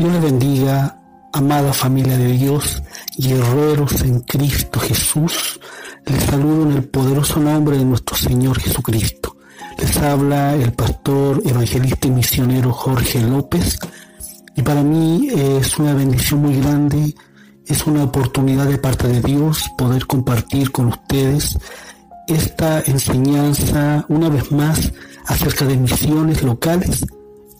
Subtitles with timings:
[0.00, 0.98] Dios les bendiga,
[1.30, 2.82] amada familia de Dios,
[3.18, 5.60] guerreros en Cristo Jesús.
[6.06, 9.36] Les saludo en el poderoso nombre de nuestro Señor Jesucristo.
[9.76, 13.78] Les habla el pastor evangelista y misionero Jorge López.
[14.56, 17.14] Y para mí es una bendición muy grande,
[17.66, 21.58] es una oportunidad de parte de Dios poder compartir con ustedes
[22.26, 24.94] esta enseñanza una vez más
[25.26, 27.04] acerca de misiones locales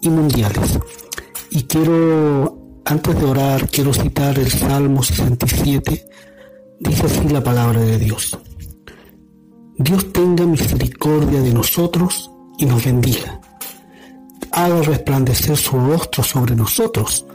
[0.01, 0.79] y mundiales.
[1.51, 6.07] Y quiero, antes de orar, quiero citar el Salmo 67.
[6.79, 8.39] Dice así la palabra de Dios.
[9.77, 13.41] Dios tenga misericordia de nosotros y nos bendiga.
[14.53, 17.27] Haga resplandecer su rostro sobre nosotros,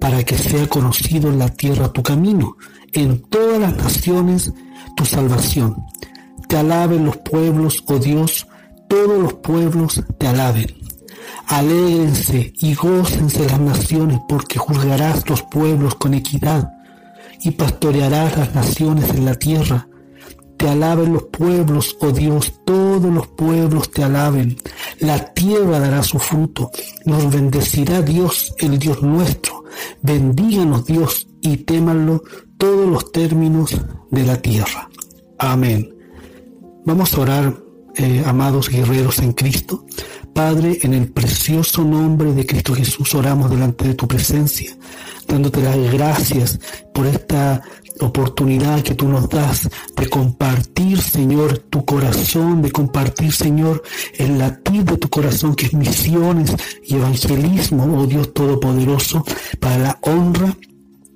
[0.00, 2.56] para que sea conocido en la tierra tu camino,
[2.92, 4.52] en todas las naciones
[4.96, 5.76] tu salvación.
[6.48, 8.48] Te alaben los pueblos, oh Dios,
[8.88, 10.81] todos los pueblos te alaben.
[11.52, 16.72] Alégrense y gócense las naciones, porque juzgarás los pueblos con equidad
[17.42, 19.86] y pastorearás las naciones en la tierra.
[20.56, 24.56] Te alaben los pueblos, oh Dios, todos los pueblos te alaben.
[25.00, 26.70] La tierra dará su fruto.
[27.04, 29.64] Nos bendecirá Dios, el Dios nuestro.
[30.00, 32.22] Bendíganos Dios y témanlo
[32.56, 33.76] todos los términos
[34.10, 34.88] de la tierra.
[35.36, 35.94] Amén.
[36.86, 37.58] Vamos a orar,
[37.96, 39.84] eh, amados guerreros en Cristo.
[40.34, 44.76] Padre, en el precioso nombre de Cristo Jesús oramos delante de tu presencia,
[45.28, 46.58] dándote las gracias
[46.94, 47.62] por esta
[48.00, 53.82] oportunidad que tú nos das de compartir, Señor, tu corazón, de compartir, Señor,
[54.16, 59.24] el latir de tu corazón, que es misiones y evangelismo, oh Dios Todopoderoso,
[59.60, 60.56] para la honra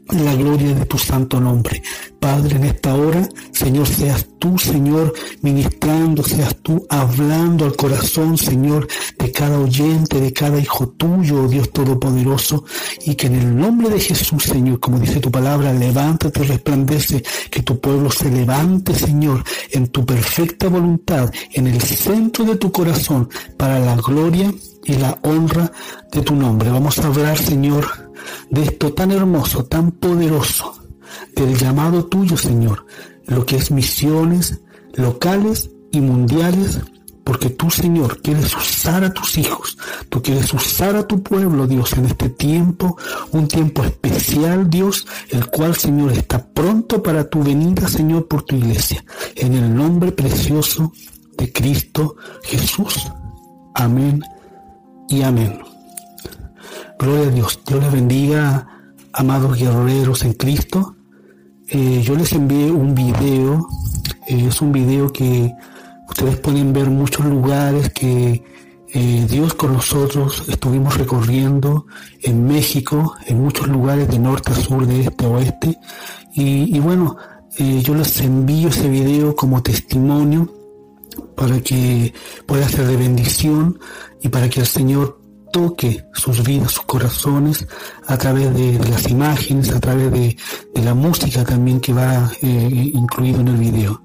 [0.09, 1.83] la gloria de tu santo nombre.
[2.27, 8.89] Padre, en esta hora, Señor, seas tú, Señor, ministrando, seas tú hablando al corazón, Señor,
[9.17, 12.65] de cada oyente, de cada hijo tuyo, oh Dios Todopoderoso,
[13.05, 17.63] y que en el nombre de Jesús, Señor, como dice tu palabra, levántate, resplandece, que
[17.63, 23.29] tu pueblo se levante, Señor, en tu perfecta voluntad, en el centro de tu corazón,
[23.57, 25.71] para la gloria y la honra
[26.11, 26.71] de tu nombre.
[26.71, 27.87] Vamos a hablar, Señor,
[28.51, 30.86] de esto tan hermoso, tan poderoso,
[31.35, 32.87] del llamado tuyo, Señor,
[33.27, 34.61] lo que es misiones
[34.95, 36.81] locales y mundiales,
[37.25, 39.77] porque tú, Señor, quieres usar a tus hijos,
[40.09, 42.97] tú quieres usar a tu pueblo, Dios, en este tiempo,
[43.33, 48.57] un tiempo especial, Dios, el cual, Señor, está pronto para tu venida, Señor, por tu
[48.57, 49.05] iglesia,
[49.35, 50.93] en el nombre precioso
[51.37, 53.11] de Cristo Jesús.
[53.75, 54.23] Amén
[55.09, 55.59] y amén.
[56.99, 57.61] Gloria a Dios.
[57.67, 58.69] Dios les bendiga,
[59.13, 60.96] amados guerreros en Cristo.
[61.69, 63.67] Eh, yo les envié un video.
[64.29, 65.53] Eh, es un video que
[66.09, 68.43] ustedes pueden ver muchos lugares que
[68.95, 71.87] eh, Dios con nosotros estuvimos recorriendo
[72.23, 75.79] en México, en muchos lugares de norte a sur, de este a oeste.
[76.35, 77.17] Y, y bueno,
[77.59, 80.53] yo les envío ese video como testimonio
[81.35, 82.13] para que
[82.45, 83.79] pueda ser de bendición
[84.23, 85.19] y para que el Señor
[85.57, 87.67] toque sus vidas, sus corazones
[88.07, 90.37] a través de, las imágenes, a través de,
[90.83, 94.03] la música también que va eh, incluido en el video.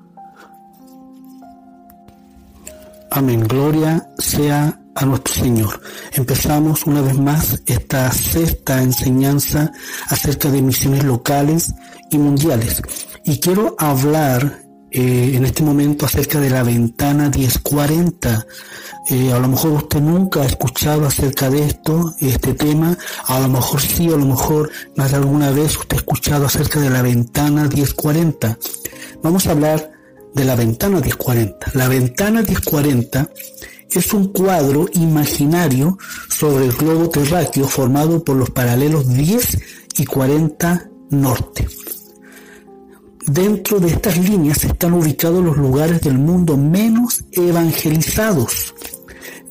[3.12, 3.46] Amén.
[3.50, 5.82] Gloria sea a nuestro Señor.
[6.14, 9.74] Empezamos una vez más esta sexta enseñanza
[10.08, 11.74] acerca de misiones locales
[12.12, 12.82] y mundiales.
[13.26, 18.46] Y quiero hablar eh, en este momento acerca de la ventana 1040.
[19.10, 23.50] Eh, a lo mejor usted nunca ha escuchado acerca de esto, este tema, a lo
[23.50, 27.02] mejor sí, a lo mejor más de alguna vez usted ha escuchado acerca de la
[27.02, 28.58] ventana 1040.
[29.24, 29.92] Vamos a hablar
[30.34, 31.72] de la ventana 1040.
[31.74, 33.30] La ventana 1040
[33.90, 35.98] es un cuadro imaginario
[36.30, 39.58] sobre el globo terráqueo formado por los paralelos 10
[39.98, 41.68] y 40 norte.
[43.28, 48.74] Dentro de estas líneas están ubicados los lugares del mundo menos evangelizados.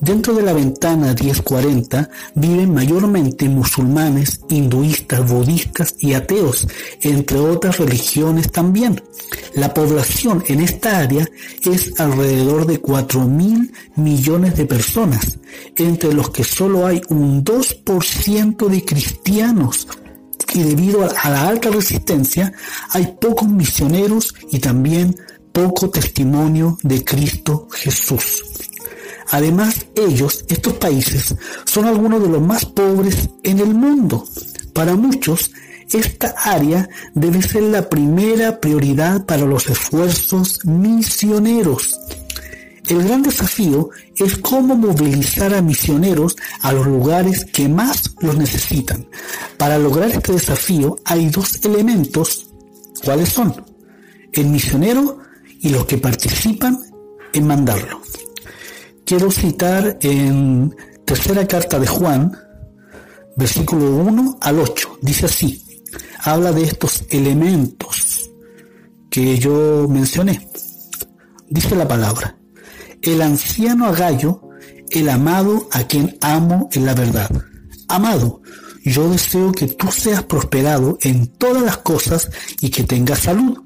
[0.01, 6.67] Dentro de la ventana 1040 viven mayormente musulmanes, hinduistas, budistas y ateos,
[7.01, 9.01] entre otras religiones también.
[9.53, 11.25] La población en esta área
[11.63, 15.37] es alrededor de 4 mil millones de personas,
[15.77, 19.87] entre los que solo hay un 2% de cristianos,
[20.53, 22.53] y debido a la alta resistencia
[22.89, 25.15] hay pocos misioneros y también
[25.51, 28.43] poco testimonio de Cristo Jesús.
[29.29, 34.27] Además, ellos, estos países, son algunos de los más pobres en el mundo.
[34.73, 35.51] Para muchos,
[35.91, 41.97] esta área debe ser la primera prioridad para los esfuerzos misioneros.
[42.91, 49.07] El gran desafío es cómo movilizar a misioneros a los lugares que más los necesitan.
[49.57, 52.49] Para lograr este desafío hay dos elementos.
[53.01, 53.63] ¿Cuáles son?
[54.33, 55.19] El misionero
[55.61, 56.77] y los que participan
[57.31, 58.01] en mandarlo.
[59.05, 62.37] Quiero citar en tercera carta de Juan,
[63.37, 64.97] versículo 1 al 8.
[65.01, 65.63] Dice así,
[66.19, 68.29] habla de estos elementos
[69.09, 70.45] que yo mencioné.
[71.47, 72.40] Dice la palabra,
[73.01, 74.41] el anciano Agallo,
[74.89, 77.29] el amado a quien amo en la verdad.
[77.87, 78.41] Amado,
[78.83, 83.57] yo deseo que tú seas prosperado en todas las cosas y que tengas salud,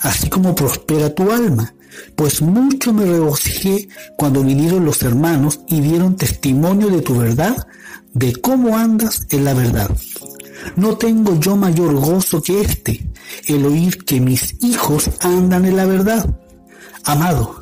[0.00, 1.74] así como prospera tu alma.
[2.14, 7.56] Pues mucho me regocijé cuando vinieron los hermanos y dieron testimonio de tu verdad,
[8.14, 9.90] de cómo andas en la verdad.
[10.76, 13.08] No tengo yo mayor gozo que este,
[13.46, 16.38] el oír que mis hijos andan en la verdad.
[17.04, 17.59] Amado,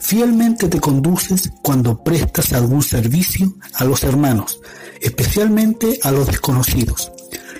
[0.00, 4.60] fielmente te conduces cuando prestas algún servicio a los hermanos,
[5.00, 7.12] especialmente a los desconocidos,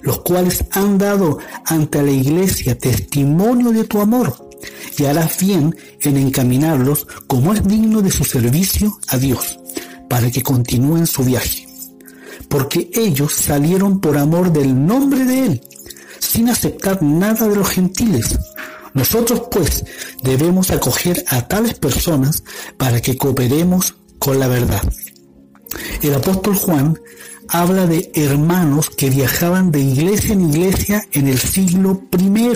[0.03, 4.49] los cuales han dado ante la iglesia testimonio de tu amor,
[4.97, 9.59] y harás bien en encaminarlos como es digno de su servicio a Dios,
[10.09, 11.67] para que continúen su viaje.
[12.49, 15.63] Porque ellos salieron por amor del nombre de Él,
[16.19, 18.39] sin aceptar nada de los gentiles,
[18.99, 19.85] nosotros pues
[20.23, 22.43] debemos acoger a tales personas
[22.77, 24.83] para que cooperemos con la verdad.
[26.03, 26.99] El apóstol Juan
[27.49, 32.53] habla de hermanos que viajaban de iglesia en iglesia en el siglo I.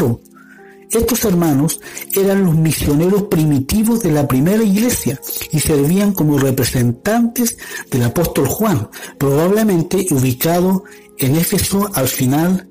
[0.91, 1.81] Estos hermanos
[2.15, 5.19] eran los misioneros primitivos de la primera iglesia
[5.51, 7.57] y servían como representantes
[7.91, 10.85] del apóstol Juan, probablemente ubicado
[11.19, 12.69] en Éfeso al final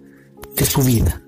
[0.56, 1.21] de su vida.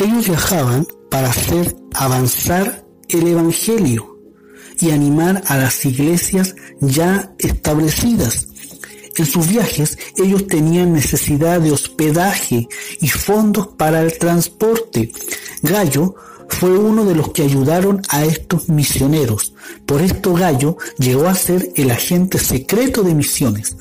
[0.00, 4.16] Ellos viajaban para hacer avanzar el Evangelio
[4.78, 8.46] y animar a las iglesias ya establecidas.
[9.16, 12.68] En sus viajes ellos tenían necesidad de hospedaje
[13.00, 15.10] y fondos para el transporte.
[15.62, 16.14] Gallo
[16.48, 19.52] fue uno de los que ayudaron a estos misioneros.
[19.86, 23.76] Por esto Gallo llegó a ser el agente secreto de misiones.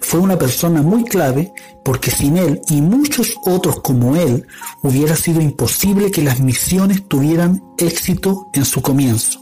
[0.00, 1.52] Fue una persona muy clave
[1.84, 4.46] porque sin él y muchos otros como él
[4.82, 9.40] hubiera sido imposible que las misiones tuvieran éxito en su comienzo.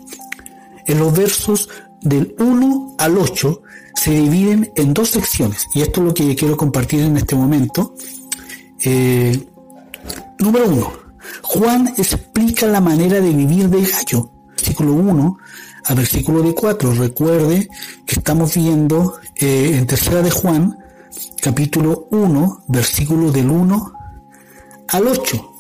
[0.87, 1.69] En los versos
[2.01, 3.63] del 1 al 8
[3.97, 7.95] se dividen en dos secciones y esto es lo que quiero compartir en este momento.
[8.85, 9.47] Eh,
[10.39, 11.08] número 1
[11.43, 15.39] Juan explica la manera de vivir de Gallo, versículo 1
[15.85, 16.95] a versículo de 4.
[16.95, 17.69] Recuerde
[18.07, 20.79] que estamos viendo eh, en tercera de Juan,
[21.41, 23.93] capítulo 1, versículo del 1
[24.89, 25.53] al 8.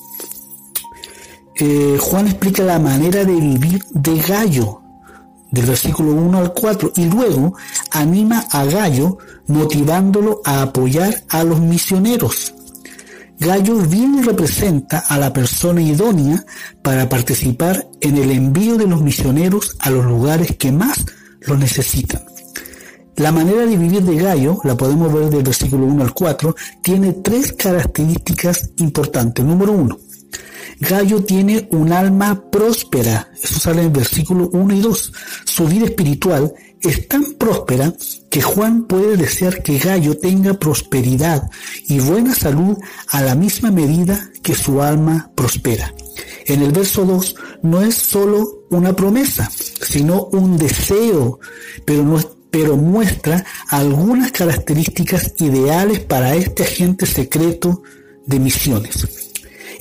[1.61, 4.83] Eh, Juan explica la manera de vivir de Gallo,
[5.51, 7.55] del versículo 1 al 4, y luego
[7.91, 12.55] anima a Gallo motivándolo a apoyar a los misioneros.
[13.41, 16.45] Gallo bien representa a la persona idónea
[16.83, 21.05] para participar en el envío de los misioneros a los lugares que más
[21.43, 22.23] lo necesitan.
[23.15, 27.13] La manera de vivir de Gallo, la podemos ver del versículo 1 al 4, tiene
[27.13, 29.45] tres características importantes.
[29.45, 29.99] Número uno,
[30.81, 33.31] Gallo tiene un alma próspera.
[33.43, 35.13] Eso sale en versículo 1 y 2.
[35.45, 37.93] Su vida espiritual es tan próspera
[38.31, 41.51] que Juan puede desear que Gallo tenga prosperidad
[41.89, 45.93] y buena salud a la misma medida que su alma prospera.
[46.47, 51.41] En el verso 2 no es solo una promesa, sino un deseo,
[51.85, 57.83] pero muestra algunas características ideales para este agente secreto
[58.27, 59.18] de misiones.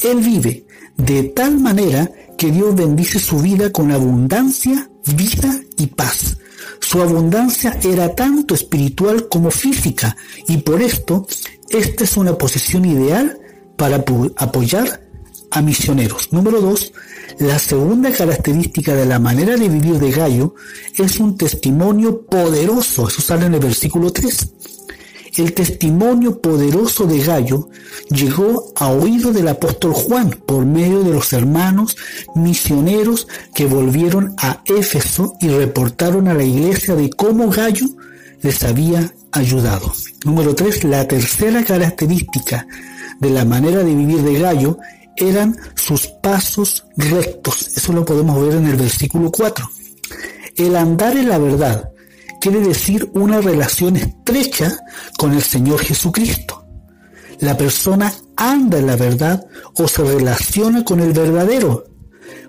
[0.03, 0.65] Él vive
[0.97, 6.37] de tal manera que Dios bendice su vida con abundancia, vida y paz.
[6.79, 10.15] Su abundancia era tanto espiritual como física
[10.47, 11.27] y por esto
[11.69, 13.39] esta es una posición ideal
[13.75, 14.03] para
[14.37, 15.01] apoyar
[15.51, 16.31] a misioneros.
[16.31, 16.93] Número dos,
[17.39, 20.55] la segunda característica de la manera de vivir de Gallo
[20.97, 23.07] es un testimonio poderoso.
[23.07, 24.53] Eso sale en el versículo 3.
[25.37, 27.69] El testimonio poderoso de Gallo
[28.09, 31.95] llegó a oído del apóstol Juan por medio de los hermanos
[32.33, 37.85] misioneros que volvieron a Éfeso y reportaron a la iglesia de cómo Gallo
[38.41, 39.93] les había ayudado.
[40.25, 40.85] Número 3.
[40.85, 42.65] La tercera característica
[43.19, 44.79] de la manera de vivir de Gallo
[45.17, 47.77] eran sus pasos rectos.
[47.77, 49.69] Eso lo podemos ver en el versículo 4.
[50.55, 51.91] El andar en la verdad
[52.39, 54.77] quiere decir una relación estrecha
[55.17, 56.65] con el Señor Jesucristo.
[57.39, 61.85] La persona anda en la verdad o se relaciona con el verdadero,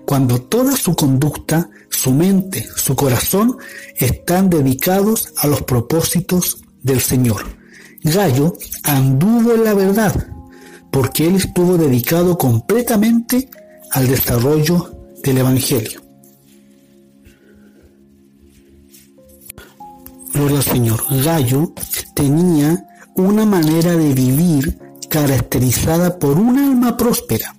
[0.05, 3.57] cuando toda su conducta su mente, su corazón
[3.97, 7.43] están dedicados a los propósitos del Señor.
[8.03, 8.53] Gallo
[8.83, 10.27] anduvo en la verdad
[10.91, 13.49] porque él estuvo dedicado completamente
[13.91, 14.91] al desarrollo
[15.23, 16.08] del Evangelio.
[20.33, 21.03] Gloria al Señor.
[21.23, 21.73] Gallo
[22.13, 27.55] tenía una manera de vivir caracterizada por un alma próspera,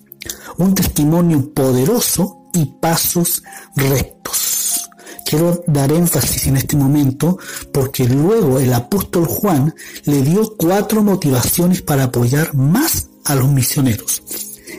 [0.58, 3.42] un testimonio poderoso y pasos
[3.74, 4.88] rectos.
[5.26, 7.38] Quiero dar énfasis en este momento
[7.72, 9.74] porque luego el apóstol Juan
[10.04, 14.22] le dio cuatro motivaciones para apoyar más a los misioneros.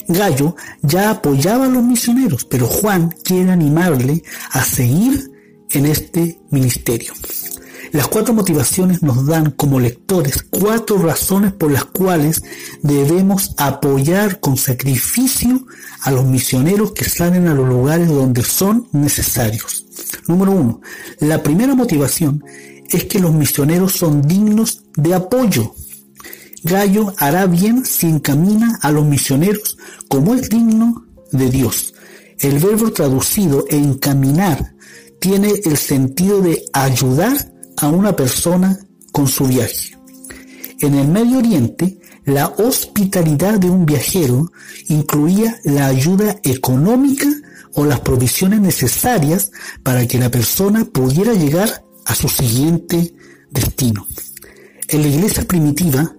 [0.07, 5.31] Gallo ya apoyaba a los misioneros, pero Juan quiere animarle a seguir
[5.69, 7.13] en este ministerio.
[7.91, 12.41] Las cuatro motivaciones nos dan como lectores cuatro razones por las cuales
[12.81, 15.65] debemos apoyar con sacrificio
[16.01, 19.85] a los misioneros que salen a los lugares donde son necesarios.
[20.27, 20.81] Número uno,
[21.19, 22.43] la primera motivación
[22.89, 25.73] es que los misioneros son dignos de apoyo.
[26.63, 31.93] Gallo hará bien si encamina a los misioneros como es digno de Dios.
[32.39, 34.75] El verbo traducido encaminar
[35.19, 37.51] tiene el sentido de ayudar
[37.81, 38.79] a una persona
[39.11, 39.97] con su viaje.
[40.79, 44.51] En el Medio Oriente, la hospitalidad de un viajero
[44.87, 47.27] incluía la ayuda económica
[47.73, 49.51] o las provisiones necesarias
[49.83, 53.13] para que la persona pudiera llegar a su siguiente
[53.49, 54.07] destino.
[54.87, 56.15] En la iglesia primitiva,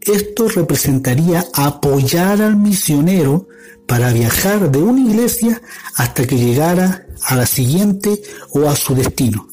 [0.00, 3.48] esto representaría apoyar al misionero
[3.86, 5.60] para viajar de una iglesia
[5.96, 9.48] hasta que llegara a la siguiente o a su destino.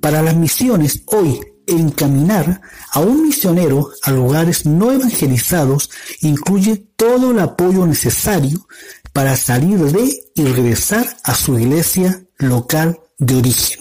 [0.00, 2.60] Para las misiones hoy, encaminar
[2.92, 5.90] a un misionero a lugares no evangelizados
[6.20, 8.66] incluye todo el apoyo necesario
[9.12, 13.80] para salir de y regresar a su iglesia local de origen.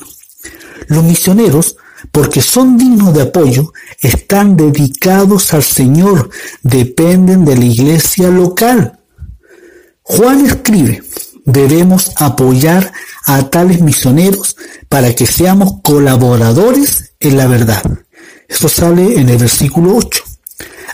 [0.87, 1.77] Los misioneros
[2.11, 6.29] porque son dignos de apoyo, están dedicados al Señor,
[6.63, 8.99] dependen de la iglesia local.
[10.01, 11.03] Juan escribe,
[11.45, 12.91] debemos apoyar
[13.29, 14.57] a tales misioneros
[14.89, 17.83] para que seamos colaboradores en la verdad.
[18.47, 20.23] Esto sale en el versículo 8.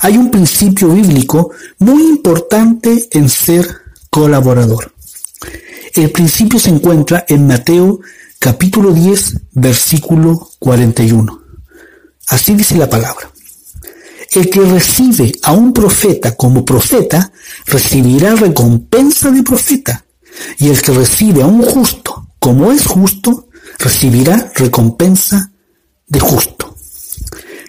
[0.02, 3.66] Hay un principio bíblico muy importante en ser
[4.10, 4.94] colaborador.
[5.94, 8.02] El principio se encuentra en Mateo
[8.38, 11.42] capítulo 10, versículo 41.
[12.28, 13.32] Así dice la palabra.
[14.32, 17.32] El que recibe a un profeta como profeta,
[17.66, 20.04] recibirá recompensa de profeta.
[20.58, 22.15] Y el que recibe a un justo
[22.46, 23.48] como es justo,
[23.80, 25.52] recibirá recompensa
[26.06, 26.76] de justo.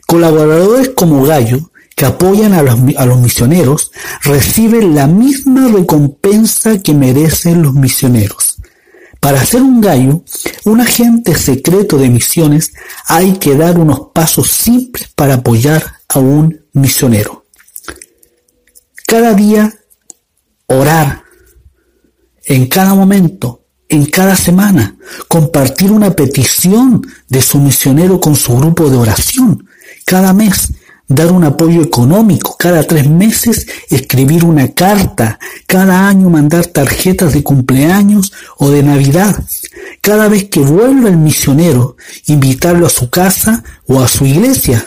[0.06, 3.90] Colaboradores como Gallo, que apoyan a los, a los misioneros,
[4.20, 8.56] reciben la misma recompensa que merecen los misioneros.
[9.18, 10.22] Para ser un gallo,
[10.66, 12.74] un agente secreto de misiones,
[13.06, 17.46] hay que dar unos pasos simples para apoyar a un misionero.
[19.06, 19.74] Cada día,
[20.66, 21.22] orar.
[22.44, 24.96] En cada momento, en cada semana,
[25.28, 29.66] compartir una petición de su misionero con su grupo de oración.
[30.04, 30.72] Cada mes,
[31.08, 37.42] dar un apoyo económico, cada tres meses escribir una carta, cada año mandar tarjetas de
[37.42, 39.42] cumpleaños o de Navidad,
[40.00, 44.84] cada vez que vuelva el misionero, invitarlo a su casa o a su iglesia,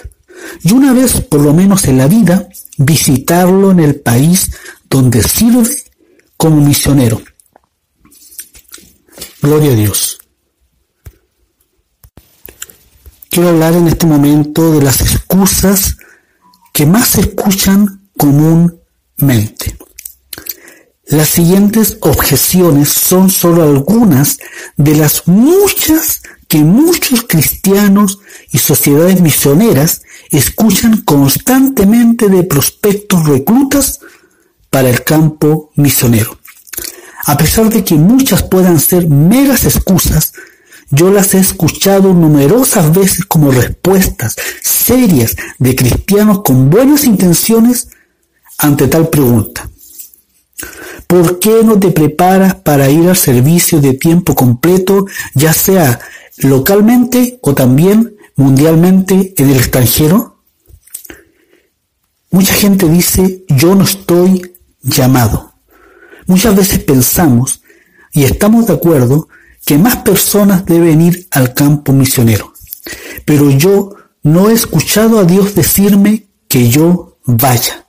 [0.63, 4.51] y una vez por lo menos en la vida, visitarlo en el país
[4.89, 5.69] donde sirve
[6.37, 7.21] como misionero.
[9.41, 10.19] Gloria a Dios.
[13.29, 15.97] Quiero hablar en este momento de las excusas
[16.73, 19.77] que más se escuchan comúnmente.
[21.05, 24.39] Las siguientes objeciones son solo algunas
[24.75, 28.19] de las muchas que muchos cristianos
[28.51, 33.99] y sociedades misioneras escuchan constantemente de prospectos reclutas
[34.69, 36.38] para el campo misionero.
[37.29, 40.33] A pesar de que muchas puedan ser meras excusas,
[40.89, 47.89] yo las he escuchado numerosas veces como respuestas serias de cristianos con buenas intenciones
[48.57, 49.69] ante tal pregunta.
[51.05, 55.05] ¿Por qué no te preparas para ir al servicio de tiempo completo,
[55.35, 55.99] ya sea
[56.37, 60.41] localmente o también mundialmente en el extranjero?
[62.31, 65.48] Mucha gente dice, yo no estoy llamado.
[66.29, 67.63] Muchas veces pensamos
[68.11, 69.29] y estamos de acuerdo
[69.65, 72.53] que más personas deben ir al campo misionero.
[73.25, 77.87] Pero yo no he escuchado a Dios decirme que yo vaya.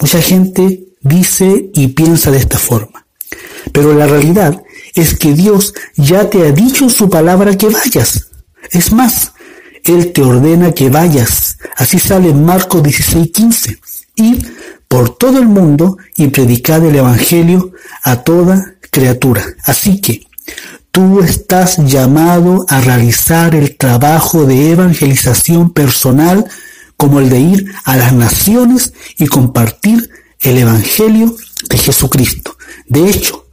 [0.00, 3.06] Mucha gente dice y piensa de esta forma.
[3.72, 4.62] Pero la realidad
[4.94, 8.30] es que Dios ya te ha dicho en su palabra que vayas.
[8.70, 9.32] Es más,
[9.84, 11.58] Él te ordena que vayas.
[11.76, 13.78] Así sale en Marcos 16, 15.
[14.16, 14.38] Y
[14.88, 19.44] por todo el mundo y predicad el Evangelio a toda criatura.
[19.64, 20.26] Así que
[20.90, 26.46] tú estás llamado a realizar el trabajo de evangelización personal
[26.96, 31.36] como el de ir a las naciones y compartir el Evangelio
[31.68, 32.56] de Jesucristo.
[32.88, 33.46] De hecho,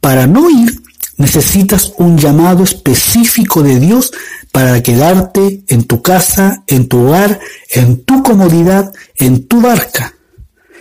[0.00, 0.82] para no ir
[1.16, 4.12] necesitas un llamado específico de Dios
[4.52, 7.38] para quedarte en tu casa, en tu hogar,
[7.70, 10.14] en tu comodidad, en tu barca.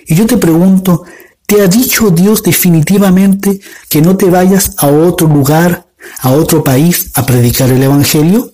[0.08, 1.04] Y yo te pregunto,
[1.46, 3.60] ¿te ha dicho Dios definitivamente
[3.90, 5.88] que no te vayas a otro lugar,
[6.20, 8.52] a otro país a predicar el Evangelio?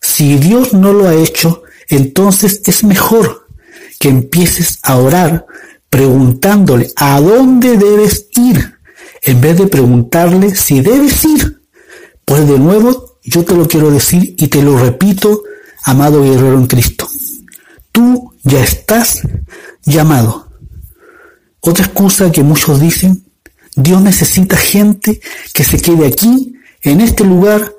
[0.00, 3.46] Si Dios no lo ha hecho, entonces es mejor
[3.98, 5.46] que empieces a orar
[5.90, 8.78] preguntándole a dónde debes ir,
[9.22, 11.62] en vez de preguntarle si debes ir.
[12.24, 15.42] Pues de nuevo, yo te lo quiero decir y te lo repito,
[15.84, 17.08] amado guerrero en Cristo.
[17.92, 19.22] Tú ya estás
[19.82, 20.48] llamado.
[21.60, 23.24] Otra excusa que muchos dicen,
[23.74, 25.20] Dios necesita gente
[25.52, 27.72] que se quede aquí, en este lugar,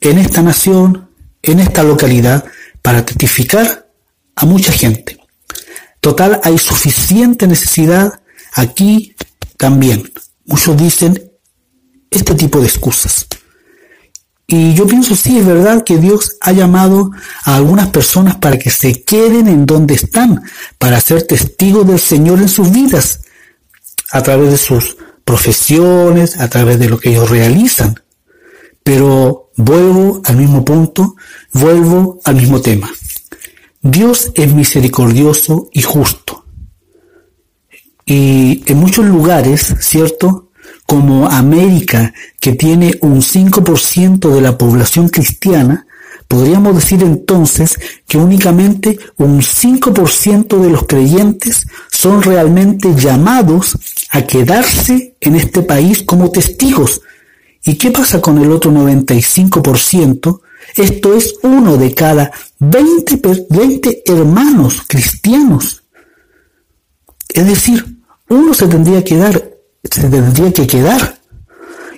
[0.00, 1.08] en esta nación,
[1.42, 2.44] en esta localidad,
[2.82, 3.88] para testificar
[4.34, 5.16] a mucha gente.
[6.00, 8.20] Total, hay suficiente necesidad
[8.52, 9.14] aquí
[9.56, 10.12] también.
[10.44, 11.32] Muchos dicen
[12.10, 13.26] este tipo de excusas.
[14.46, 17.10] Y yo pienso, sí, es verdad que Dios ha llamado
[17.44, 20.42] a algunas personas para que se queden en donde están,
[20.78, 23.22] para ser testigos del Señor en sus vidas,
[24.10, 27.94] a través de sus profesiones, a través de lo que ellos realizan.
[28.82, 31.16] Pero vuelvo al mismo punto,
[31.52, 32.90] vuelvo al mismo tema.
[33.80, 36.44] Dios es misericordioso y justo.
[38.04, 40.43] Y en muchos lugares, ¿cierto?
[40.86, 45.86] Como América, que tiene un 5% de la población cristiana,
[46.28, 53.78] podríamos decir entonces que únicamente un 5% de los creyentes son realmente llamados
[54.10, 57.00] a quedarse en este país como testigos
[57.64, 60.40] ¿Y qué pasa con el otro 95%?
[60.76, 65.82] Esto es uno de cada 20, 20 hermanos cristianos.
[67.32, 67.84] Es decir,
[68.28, 69.50] uno se tendría que dar,
[69.90, 71.18] se tendría que quedar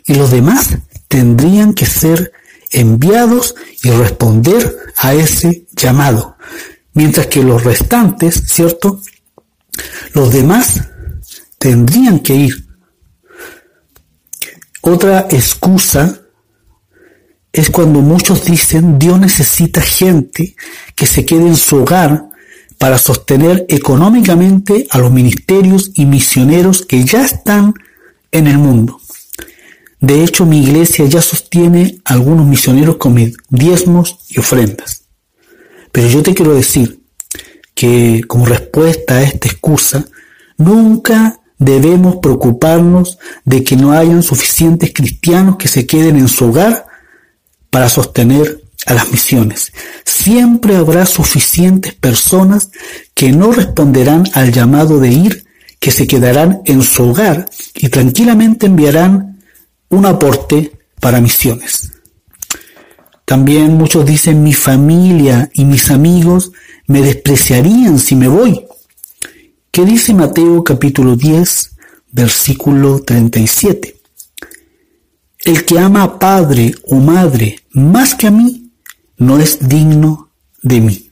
[0.05, 2.33] y los demás tendrían que ser
[2.70, 6.37] enviados y responder a ese llamado.
[6.92, 9.01] Mientras que los restantes, ¿cierto?
[10.12, 10.83] Los demás
[11.59, 12.66] tendrían que ir
[14.88, 16.20] otra excusa
[17.53, 20.55] es cuando muchos dicen Dios necesita gente
[20.94, 22.25] que se quede en su hogar
[22.78, 27.74] para sostener económicamente a los ministerios y misioneros que ya están
[28.32, 29.00] en el mundo.
[30.00, 33.16] De hecho, mi iglesia ya sostiene a algunos misioneros con
[33.48, 35.04] diezmos y ofrendas.
[35.90, 37.00] Pero yo te quiero decir
[37.74, 40.04] que como respuesta a esta excusa,
[40.58, 46.86] nunca debemos preocuparnos de que no hayan suficientes cristianos que se queden en su hogar
[47.70, 49.72] para sostener a las misiones.
[50.05, 52.70] Siempre habrá suficientes personas
[53.14, 55.46] que no responderán al llamado de ir,
[55.79, 59.40] que se quedarán en su hogar y tranquilamente enviarán
[59.90, 61.92] un aporte para misiones.
[63.25, 66.53] También muchos dicen mi familia y mis amigos
[66.87, 68.64] me despreciarían si me voy.
[69.72, 71.77] ¿Qué dice Mateo capítulo 10,
[72.12, 73.96] versículo 37?
[75.44, 78.65] El que ama a padre o madre más que a mí,
[79.18, 80.31] no es digno
[80.62, 81.11] de mí.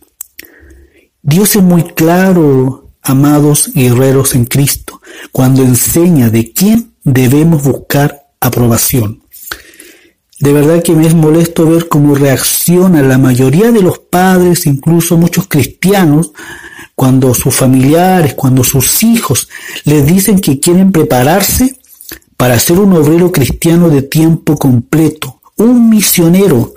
[1.23, 5.01] Dios es muy claro, amados guerreros en Cristo,
[5.33, 9.23] cuando enseña de quién debemos buscar aprobación.
[10.40, 15.17] De verdad que me es molesto ver cómo reacciona la mayoría de los padres, incluso
[15.17, 16.33] muchos cristianos,
[16.95, 19.49] cuando sus familiares, cuando sus hijos
[19.85, 21.79] les dicen que quieren prepararse
[22.37, 26.75] para ser un obrero cristiano de tiempo completo, un misionero,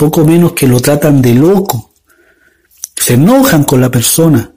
[0.00, 1.90] poco menos que lo tratan de loco.
[2.96, 4.52] Se enojan con la persona.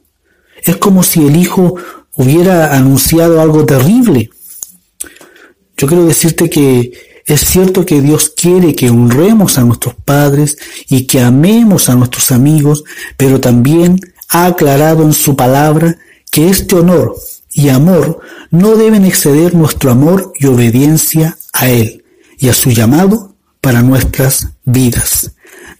[0.63, 1.75] Es como si el hijo
[2.15, 4.29] hubiera anunciado algo terrible.
[5.75, 6.93] Yo quiero decirte que
[7.25, 12.31] es cierto que Dios quiere que honremos a nuestros padres y que amemos a nuestros
[12.31, 12.85] amigos,
[13.17, 15.97] pero también ha aclarado en su palabra
[16.31, 17.17] que este honor
[17.51, 22.05] y amor no deben exceder nuestro amor y obediencia a Él
[22.37, 25.32] y a su llamado para nuestras vidas.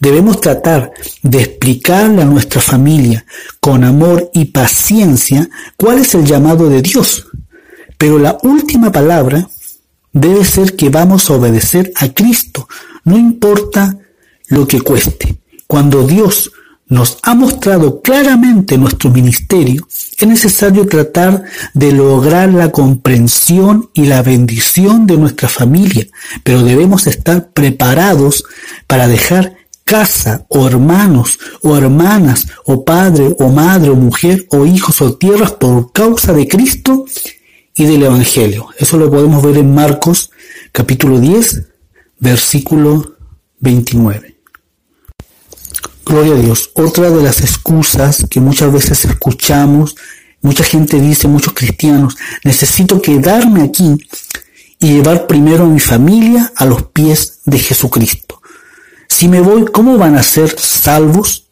[0.04, 3.24] Debemos tratar de explicarle a nuestra familia
[3.62, 7.28] con amor y paciencia cuál es el llamado de Dios.
[7.98, 9.48] Pero la última palabra
[10.12, 12.68] debe ser que vamos a obedecer a Cristo,
[13.06, 13.98] no importa
[14.48, 15.38] lo que cueste.
[15.68, 16.52] Cuando Dios
[16.90, 19.88] nos ha mostrado claramente nuestro ministerio,
[20.20, 26.06] es necesario tratar de lograr la comprensión y la bendición de nuestra familia,
[26.44, 28.44] pero debemos estar preparados
[28.86, 35.02] para dejar casa o hermanos o hermanas o padre o madre o mujer o hijos
[35.02, 37.06] o tierras por causa de Cristo
[37.76, 38.68] y del Evangelio.
[38.78, 40.32] Eso lo podemos ver en Marcos
[40.72, 41.68] capítulo 10,
[42.20, 43.16] versículo
[43.60, 44.38] 29.
[46.06, 46.72] Gloria a Dios.
[46.76, 49.96] Otra de las excusas que muchas veces escuchamos,
[50.42, 53.98] mucha gente dice, muchos cristianos, necesito quedarme aquí
[54.80, 58.43] y llevar primero a mi familia a los pies de Jesucristo.
[59.24, 61.46] Si me voy, ¿cómo van a ser salvos?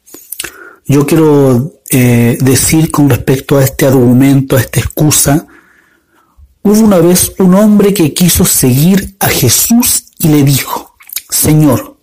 [0.85, 5.47] Yo quiero eh, decir con respecto a este argumento, a esta excusa,
[6.63, 10.97] hubo una vez un hombre que quiso seguir a Jesús y le dijo,
[11.29, 11.95] Señor,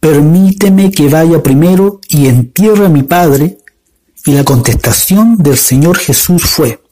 [0.00, 3.58] permíteme que vaya primero y entierre a mi padre.
[4.24, 6.82] Y la contestación del Señor Jesús fue,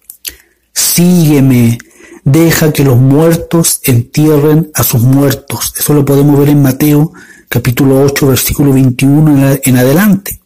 [0.74, 1.78] sígueme,
[2.24, 5.72] deja que los muertos entierren a sus muertos.
[5.78, 7.14] Eso lo podemos ver en Mateo
[7.50, 10.40] capítulo 8, versículo 21 en adelante.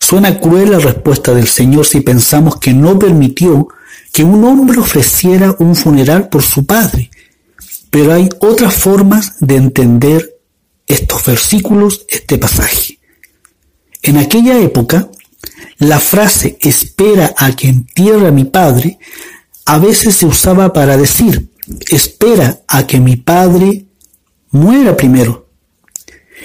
[0.00, 3.68] Suena cruel la respuesta del Señor si pensamos que no permitió
[4.10, 7.10] que un hombre ofreciera un funeral por su padre,
[7.90, 10.34] pero hay otras formas de entender
[10.86, 12.98] estos versículos, este pasaje.
[14.00, 15.10] En aquella época,
[15.76, 18.98] la frase espera a que entierre a mi padre
[19.66, 21.50] a veces se usaba para decir
[21.90, 23.87] espera a que mi padre
[24.50, 25.46] muera primero.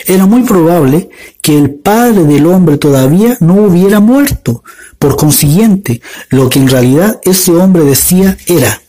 [0.05, 1.09] Era muy probable
[1.41, 4.63] que el padre del hombre todavía no hubiera muerto.
[4.99, 8.81] Por consiguiente, lo que en realidad ese hombre decía era,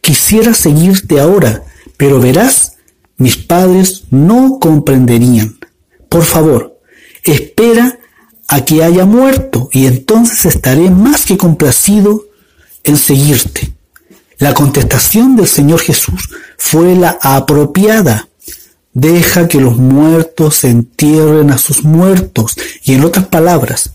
[0.00, 1.64] quisiera seguirte ahora,
[1.96, 2.76] pero verás
[3.16, 5.58] mis padres no comprenderían.
[6.08, 6.80] Por favor,
[7.24, 7.98] espera
[8.48, 12.26] a que haya muerto y entonces estaré más que complacido
[12.84, 13.72] en seguirte.
[14.38, 18.28] La contestación del Señor Jesús fue la apropiada.
[18.98, 23.90] Deja que los muertos entierren a sus muertos y en otras palabras,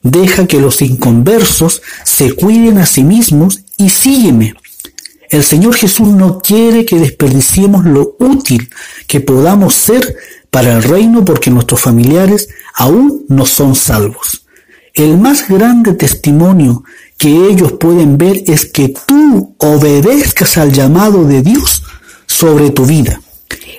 [0.00, 4.54] deja que los inconversos se cuiden a sí mismos y sígueme.
[5.28, 8.70] El Señor Jesús no quiere que desperdiciemos lo útil
[9.06, 10.16] que podamos ser
[10.50, 14.46] para el reino porque nuestros familiares aún no son salvos.
[14.94, 16.82] El más grande testimonio
[17.18, 21.82] que ellos pueden ver es que tú obedezcas al llamado de Dios
[22.24, 23.20] sobre tu vida.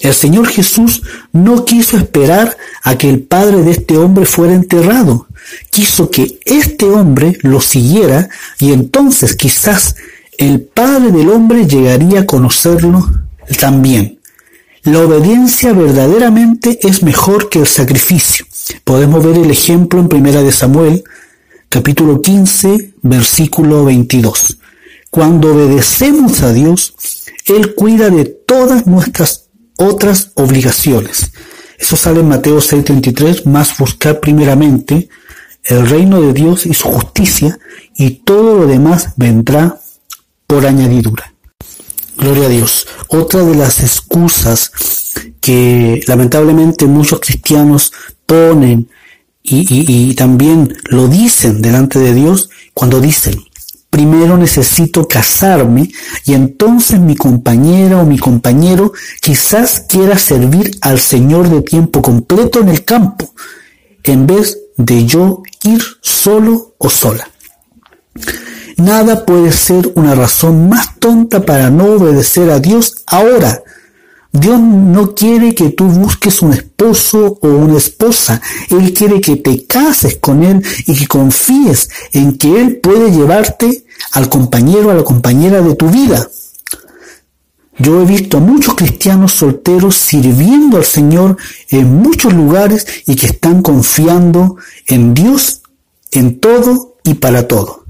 [0.02, 5.28] El Señor Jesús no quiso esperar a que el padre de este hombre fuera enterrado.
[5.70, 8.30] Quiso que este hombre lo siguiera
[8.60, 9.96] y entonces quizás
[10.38, 13.10] el Padre del hombre llegaría a conocerlo
[13.60, 14.20] también.
[14.84, 18.46] La obediencia verdaderamente es mejor que el sacrificio.
[18.84, 21.04] Podemos ver el ejemplo en Primera de Samuel,
[21.70, 24.60] capítulo 15, versículo 22.
[25.10, 26.94] Cuando obedecemos a Dios,
[27.48, 29.47] Él cuida de todas nuestras
[29.78, 31.32] otras obligaciones.
[31.78, 35.10] Eso sale en Mateo 6:33, más buscar primeramente
[35.64, 37.60] el reino de Dios y su justicia,
[37.96, 39.80] y todo lo demás vendrá
[40.48, 41.34] por añadidura.
[42.18, 42.88] Gloria a Dios.
[43.10, 44.72] Otra de las excusas
[45.40, 47.94] que lamentablemente muchos cristianos
[48.26, 48.90] ponen
[49.50, 53.36] y, también lo dicen delante de Dios cuando dicen,
[53.90, 55.90] primero necesito casarme
[56.26, 62.60] y entonces mi compañera o mi compañero quizás quiera servir al Señor de tiempo completo
[62.60, 63.34] en el campo,
[64.04, 67.30] en vez de yo ir solo o sola.
[68.78, 73.64] Nada puede ser una razón más tonta para no obedecer a Dios ahora.
[74.40, 78.42] Dios no quiere que tú busques un esposo o una esposa.
[78.70, 83.86] Él quiere que te cases con Él y que confíes en que Él puede llevarte
[84.12, 86.30] al compañero, a la compañera de tu vida.
[87.80, 91.38] Yo he visto a muchos cristianos solteros sirviendo al Señor
[91.70, 95.62] en muchos lugares y que están confiando en Dios
[96.12, 97.86] en todo y para todo.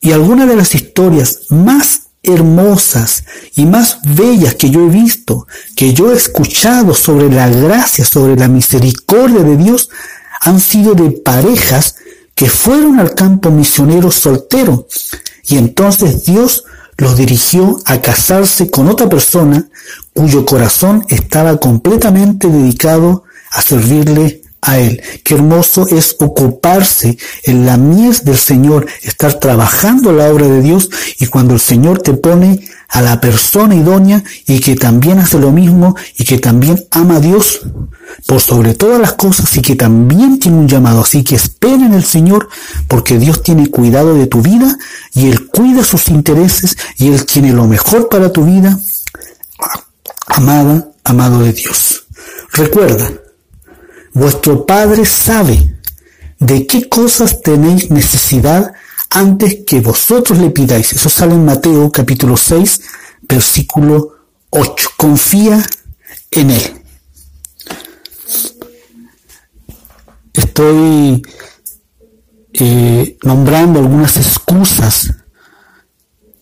[0.00, 3.24] Y algunas de las historias más hermosas
[3.56, 8.36] y más bellas que yo he visto, que yo he escuchado sobre la gracia, sobre
[8.36, 9.90] la misericordia de Dios,
[10.40, 11.96] han sido de parejas
[12.34, 14.86] que fueron al campo misionero soltero.
[15.44, 16.64] Y entonces Dios
[16.96, 19.68] los dirigió a casarse con otra persona
[20.14, 25.02] cuyo corazón estaba completamente dedicado a servirle a Él.
[25.24, 30.88] Qué hermoso es ocuparse en la mies del Señor, estar trabajando la obra de Dios
[31.18, 35.50] y cuando el Señor te pone a la persona idónea y que también hace lo
[35.50, 37.62] mismo y que también ama a Dios
[38.26, 41.00] por sobre todas las cosas y que también tiene un llamado.
[41.00, 42.48] Así que espera en el Señor
[42.88, 44.76] porque Dios tiene cuidado de tu vida
[45.14, 48.78] y Él cuida sus intereses y Él tiene lo mejor para tu vida.
[50.26, 52.04] Amada, amado de Dios.
[52.52, 53.10] Recuerda,
[54.14, 55.74] Vuestro Padre sabe
[56.38, 58.72] de qué cosas tenéis necesidad
[59.08, 60.92] antes que vosotros le pidáis.
[60.92, 62.80] Eso sale en Mateo capítulo 6,
[63.22, 64.16] versículo
[64.50, 64.88] 8.
[64.96, 65.64] Confía
[66.30, 66.82] en Él.
[70.34, 71.22] Estoy
[72.52, 75.14] eh, nombrando algunas excusas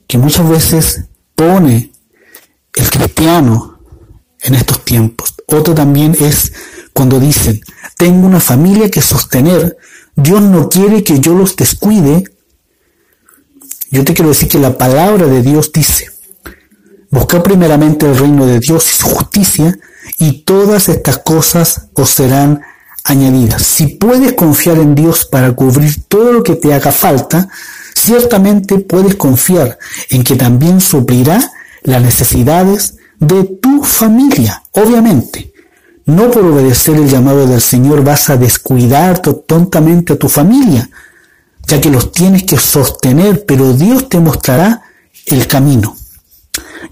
[0.08, 1.04] que muchas veces
[1.36, 1.92] pone
[2.74, 3.80] el cristiano
[4.40, 5.34] en estos tiempos.
[5.46, 6.52] Otro también es
[6.92, 7.60] cuando dicen,
[7.96, 9.76] tengo una familia que sostener,
[10.16, 12.24] Dios no quiere que yo los descuide,
[13.90, 16.10] yo te quiero decir que la palabra de Dios dice,
[17.10, 19.78] busca primeramente el reino de Dios y su justicia,
[20.18, 22.62] y todas estas cosas os serán
[23.04, 23.62] añadidas.
[23.62, 27.48] Si puedes confiar en Dios para cubrir todo lo que te haga falta,
[27.94, 29.78] ciertamente puedes confiar
[30.10, 31.50] en que también suplirá
[31.82, 35.49] las necesidades de tu familia, obviamente.
[36.10, 40.90] No por obedecer el llamado del Señor vas a descuidar tontamente a tu familia,
[41.68, 44.82] ya que los tienes que sostener, pero Dios te mostrará
[45.26, 45.96] el camino.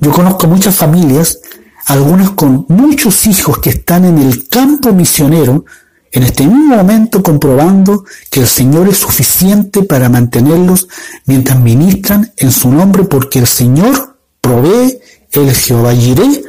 [0.01, 1.41] Yo conozco muchas familias,
[1.87, 5.65] algunas con muchos hijos que están en el campo misionero,
[6.13, 10.87] en este mismo momento comprobando que el Señor es suficiente para mantenerlos
[11.27, 15.01] mientras ministran en su nombre, porque el Señor provee,
[15.33, 16.45] el Jehová iré,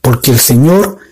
[0.00, 1.02] porque el Señor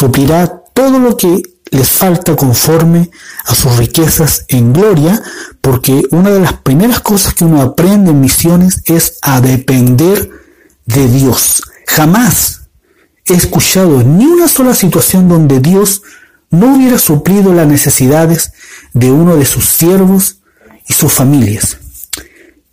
[0.00, 3.10] suplirá todo lo que les falta conforme
[3.44, 5.22] a sus riquezas en gloria,
[5.60, 10.30] porque una de las primeras cosas que uno aprende en misiones es a depender
[10.86, 11.62] de Dios.
[11.86, 12.62] Jamás
[13.26, 16.02] he escuchado ni una sola situación donde Dios
[16.48, 18.52] no hubiera suplido las necesidades
[18.94, 20.38] de uno de sus siervos
[20.88, 21.76] y sus familias.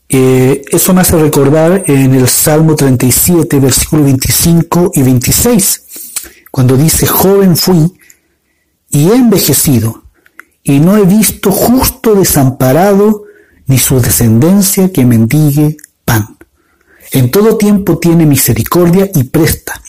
[0.07, 5.86] Eh, eso me hace recordar en el Salmo 37, versículos 25 y 26
[6.57, 7.93] cuando dice, joven fui
[8.89, 10.05] y he envejecido,
[10.63, 13.25] y no he visto justo desamparado
[13.67, 16.35] ni su descendencia que mendigue pan.
[17.11, 19.79] En todo tiempo tiene misericordia y presta,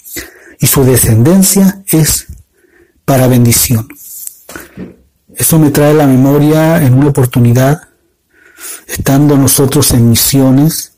[0.60, 2.26] y su descendencia es
[3.06, 3.88] para bendición.
[5.34, 7.88] Eso me trae la memoria en una oportunidad,
[8.86, 10.92] estando nosotros en misiones.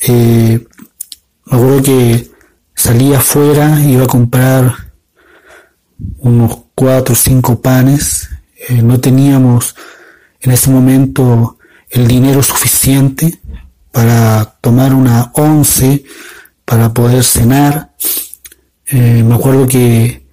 [0.00, 0.66] Eh,
[1.44, 2.31] me acuerdo que
[2.74, 4.92] salía afuera, iba a comprar
[6.18, 8.28] unos cuatro o cinco panes,
[8.68, 9.74] eh, no teníamos
[10.40, 11.58] en ese momento
[11.90, 13.40] el dinero suficiente
[13.90, 16.04] para tomar una once,
[16.64, 17.92] para poder cenar.
[18.86, 20.26] Eh, me acuerdo que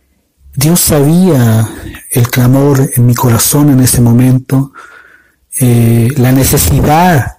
[0.56, 1.67] Dios sabía
[2.12, 4.71] el clamor en mi corazón en ese momento,
[5.60, 7.38] eh, la necesidad,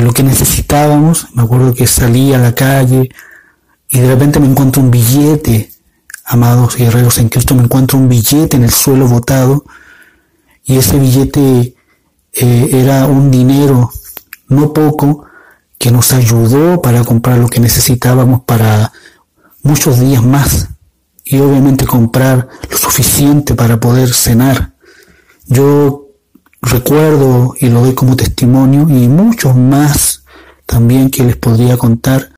[0.00, 1.28] lo que necesitábamos.
[1.34, 3.08] Me acuerdo que salí a la calle,
[3.96, 5.70] y de repente me encuentro un billete,
[6.26, 9.64] amados guerreros en Cristo, me encuentro un billete en el suelo botado
[10.64, 11.74] y ese billete
[12.34, 13.90] eh, era un dinero
[14.48, 15.24] no poco
[15.78, 18.92] que nos ayudó para comprar lo que necesitábamos para
[19.62, 20.68] muchos días más
[21.24, 24.74] y obviamente comprar lo suficiente para poder cenar.
[25.46, 26.08] Yo
[26.60, 30.22] recuerdo y lo doy como testimonio y muchos más
[30.66, 32.35] también que les podría contar